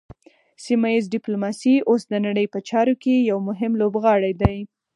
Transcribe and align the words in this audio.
سیمه 0.65 0.89
ایز 0.93 1.05
ډیپلوماسي 1.15 1.75
اوس 1.89 2.01
د 2.07 2.13
نړۍ 2.25 2.45
په 2.53 2.59
چارو 2.69 2.93
کې 3.03 3.15
یو 3.29 3.37
مهم 3.49 3.71
لوبغاړی 3.81 4.33
دی 4.41 4.57